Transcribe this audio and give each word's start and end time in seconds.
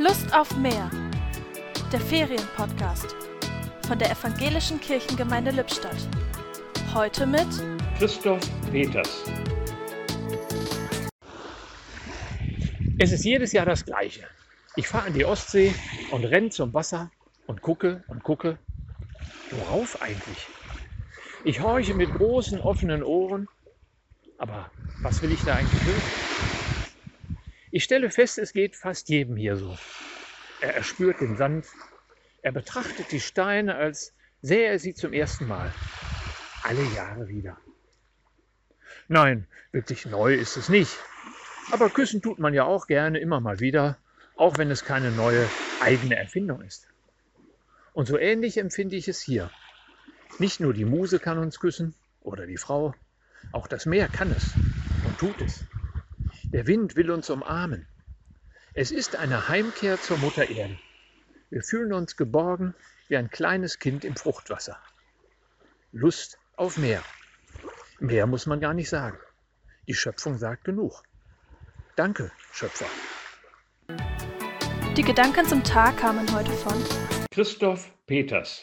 Lust 0.00 0.32
auf 0.32 0.56
mehr. 0.56 0.88
Der 1.92 2.00
Ferienpodcast 2.00 3.16
von 3.84 3.98
der 3.98 4.12
Evangelischen 4.12 4.80
Kirchengemeinde 4.80 5.50
Lippstadt. 5.50 5.96
Heute 6.94 7.26
mit 7.26 7.48
Christoph 7.98 8.48
Peters. 8.70 9.24
Es 13.00 13.10
ist 13.10 13.24
jedes 13.24 13.50
Jahr 13.50 13.66
das 13.66 13.84
Gleiche. 13.84 14.22
Ich 14.76 14.86
fahre 14.86 15.06
an 15.06 15.14
die 15.14 15.24
Ostsee 15.24 15.74
und 16.12 16.24
renne 16.24 16.50
zum 16.50 16.72
Wasser 16.72 17.10
und 17.48 17.60
gucke 17.60 18.04
und 18.06 18.22
gucke. 18.22 18.56
Worauf 19.50 20.00
eigentlich? 20.00 20.46
Ich 21.42 21.60
horche 21.60 21.94
mit 21.94 22.14
großen 22.14 22.60
offenen 22.60 23.02
Ohren. 23.02 23.48
Aber 24.38 24.70
was 25.02 25.20
will 25.22 25.32
ich 25.32 25.42
da 25.42 25.56
eigentlich 25.56 25.84
hören? 25.84 26.67
Ich 27.78 27.84
stelle 27.84 28.10
fest, 28.10 28.38
es 28.38 28.54
geht 28.54 28.74
fast 28.74 29.08
jedem 29.08 29.36
hier 29.36 29.54
so. 29.54 29.78
Er 30.60 30.74
erspürt 30.74 31.20
den 31.20 31.36
Sand. 31.36 31.64
Er 32.42 32.50
betrachtet 32.50 33.12
die 33.12 33.20
Steine, 33.20 33.76
als 33.76 34.16
sähe 34.42 34.66
er 34.66 34.80
sie 34.80 34.94
zum 34.94 35.12
ersten 35.12 35.46
Mal. 35.46 35.72
Alle 36.64 36.82
Jahre 36.96 37.28
wieder. 37.28 37.56
Nein, 39.06 39.46
wirklich 39.70 40.06
neu 40.06 40.34
ist 40.34 40.56
es 40.56 40.68
nicht. 40.68 40.90
Aber 41.70 41.88
küssen 41.88 42.20
tut 42.20 42.40
man 42.40 42.52
ja 42.52 42.64
auch 42.64 42.88
gerne 42.88 43.20
immer 43.20 43.38
mal 43.38 43.60
wieder, 43.60 43.96
auch 44.34 44.58
wenn 44.58 44.72
es 44.72 44.84
keine 44.84 45.12
neue 45.12 45.48
eigene 45.80 46.16
Erfindung 46.16 46.62
ist. 46.62 46.88
Und 47.92 48.06
so 48.06 48.18
ähnlich 48.18 48.58
empfinde 48.58 48.96
ich 48.96 49.06
es 49.06 49.22
hier. 49.22 49.52
Nicht 50.40 50.58
nur 50.58 50.74
die 50.74 50.84
Muse 50.84 51.20
kann 51.20 51.38
uns 51.38 51.60
küssen 51.60 51.94
oder 52.22 52.44
die 52.44 52.56
Frau, 52.56 52.96
auch 53.52 53.68
das 53.68 53.86
Meer 53.86 54.08
kann 54.08 54.32
es 54.32 54.50
und 55.04 55.16
tut 55.16 55.40
es. 55.42 55.64
Der 56.50 56.66
Wind 56.66 56.96
will 56.96 57.10
uns 57.10 57.28
umarmen. 57.28 57.86
Es 58.72 58.90
ist 58.90 59.16
eine 59.16 59.48
Heimkehr 59.48 60.00
zur 60.00 60.16
Mutter 60.16 60.48
Erde. 60.48 60.78
Wir 61.50 61.62
fühlen 61.62 61.92
uns 61.92 62.16
geborgen 62.16 62.74
wie 63.08 63.18
ein 63.18 63.28
kleines 63.28 63.78
Kind 63.78 64.02
im 64.02 64.16
Fruchtwasser. 64.16 64.78
Lust 65.92 66.38
auf 66.56 66.78
Meer. 66.78 67.02
Mehr 68.00 68.26
muss 68.26 68.46
man 68.46 68.60
gar 68.60 68.72
nicht 68.72 68.88
sagen. 68.88 69.18
Die 69.88 69.94
Schöpfung 69.94 70.38
sagt 70.38 70.64
genug. 70.64 71.02
Danke, 71.96 72.30
Schöpfer. 72.52 72.86
Die 74.96 75.02
Gedanken 75.02 75.44
zum 75.44 75.62
Tag 75.62 75.98
kamen 75.98 76.34
heute 76.34 76.52
von 76.52 76.82
Christoph 77.30 77.92
Peters. 78.06 78.56